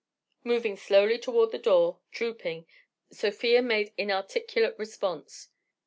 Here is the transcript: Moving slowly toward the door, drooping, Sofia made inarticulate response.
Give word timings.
Moving 0.43 0.77
slowly 0.77 1.19
toward 1.19 1.51
the 1.51 1.59
door, 1.59 1.99
drooping, 2.09 2.65
Sofia 3.11 3.61
made 3.61 3.93
inarticulate 3.99 4.75
response. 4.79 5.49